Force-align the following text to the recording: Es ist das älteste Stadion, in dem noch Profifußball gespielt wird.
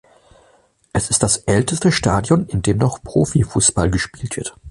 Es 0.93 1.11
ist 1.11 1.21
das 1.21 1.37
älteste 1.37 1.91
Stadion, 1.91 2.47
in 2.47 2.63
dem 2.63 2.77
noch 2.79 3.03
Profifußball 3.03 3.91
gespielt 3.91 4.35
wird. 4.35 4.57